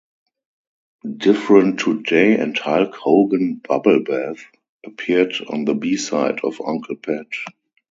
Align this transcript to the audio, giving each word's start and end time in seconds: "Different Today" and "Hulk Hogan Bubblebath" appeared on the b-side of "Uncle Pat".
"Different 1.15 1.79
Today" 1.79 2.35
and 2.39 2.57
"Hulk 2.57 2.95
Hogan 2.95 3.61
Bubblebath" 3.63 4.39
appeared 4.83 5.35
on 5.47 5.65
the 5.65 5.75
b-side 5.75 6.39
of 6.43 6.59
"Uncle 6.59 6.95
Pat". 6.95 7.27